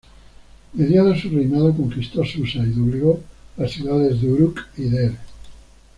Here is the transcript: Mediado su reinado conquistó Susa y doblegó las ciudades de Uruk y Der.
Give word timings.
Mediado 0.73 1.15
su 1.15 1.29
reinado 1.29 1.75
conquistó 1.77 2.25
Susa 2.25 2.57
y 2.65 2.71
doblegó 2.71 3.21
las 3.55 3.69
ciudades 3.69 4.19
de 4.19 4.29
Uruk 4.33 4.59
y 4.75 4.85
Der. 4.85 5.13